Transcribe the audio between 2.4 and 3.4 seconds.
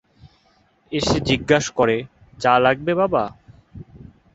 চা লাগবে বাবা?